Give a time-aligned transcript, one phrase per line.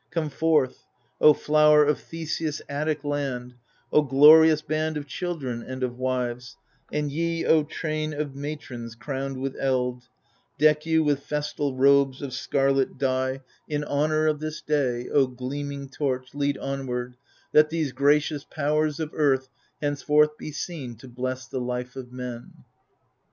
[0.09, 0.83] Come forth,
[1.19, 3.53] O flower of Theseus' Attic land,
[3.93, 6.57] O glorious band of children and of wives,
[6.91, 10.07] And ye, O train of matrons crowned with eld I
[10.57, 14.61] Deck you with festal robes of scarlet dye i82 THE FURIES In honour of this
[14.61, 17.15] day: O gleaming torch, Lead onward,
[17.51, 19.49] that these gracious powers of earth
[19.83, 22.53] Henceforth be seen to bless the life of men.